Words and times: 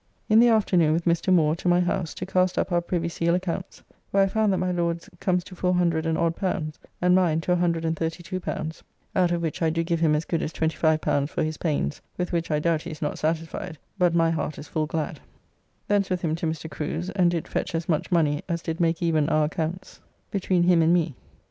In 0.29 0.39
the 0.39 0.47
afternoon 0.47 0.93
with 0.93 1.05
Mr. 1.05 1.31
Moore 1.31 1.55
to 1.57 1.67
my 1.67 1.79
house 1.79 2.15
to 2.15 2.25
cast 2.25 2.57
up 2.57 2.71
our 2.71 2.81
Privy 2.81 3.07
Seal 3.07 3.35
accounts, 3.35 3.83
where 4.09 4.23
I 4.23 4.27
found 4.27 4.51
that 4.51 4.57
my 4.57 4.71
Lord's 4.71 5.07
comes 5.19 5.43
to 5.43 5.55
400 5.55 6.07
and 6.07 6.17
odd 6.17 6.35
pounds, 6.35 6.79
and 7.03 7.13
mine 7.13 7.39
to 7.41 7.55
L132, 7.55 8.81
out 9.15 9.31
of 9.31 9.43
which 9.43 9.61
I 9.61 9.69
do 9.69 9.83
give 9.83 9.99
him 9.99 10.15
as 10.15 10.25
good 10.25 10.41
as 10.41 10.51
L25 10.53 11.29
for 11.29 11.43
his 11.43 11.57
pains, 11.57 12.01
with 12.17 12.31
which 12.31 12.49
I 12.49 12.57
doubt 12.57 12.81
he 12.81 12.89
is 12.89 13.03
not 13.03 13.19
satisfied, 13.19 13.77
but 13.99 14.15
my 14.15 14.31
heart 14.31 14.57
is 14.57 14.67
full 14.67 14.87
glad. 14.87 15.19
Thence 15.87 16.09
with 16.09 16.23
him 16.23 16.33
to 16.37 16.47
Mr. 16.47 16.67
Crew's, 16.67 17.11
and 17.11 17.29
did 17.29 17.47
fetch 17.47 17.75
as 17.75 17.87
much 17.87 18.11
money 18.11 18.41
as 18.49 18.63
did 18.63 18.79
make 18.79 19.03
even 19.03 19.29
our 19.29 19.45
accounts 19.45 19.99
between 20.31 20.63
him 20.63 20.81
and 20.81 20.91
me. 20.95 21.13